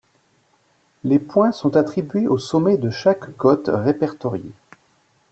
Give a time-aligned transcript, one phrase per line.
[1.03, 4.51] Les points sont attribués au sommet de chaque côte répertoriée.